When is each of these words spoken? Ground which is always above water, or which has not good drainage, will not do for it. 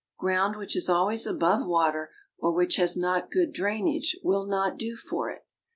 Ground 0.17 0.57
which 0.57 0.75
is 0.75 0.89
always 0.89 1.27
above 1.27 1.63
water, 1.67 2.09
or 2.39 2.51
which 2.55 2.77
has 2.77 2.97
not 2.97 3.29
good 3.29 3.53
drainage, 3.53 4.17
will 4.23 4.47
not 4.47 4.75
do 4.79 4.95
for 4.97 5.29
it. 5.29 5.43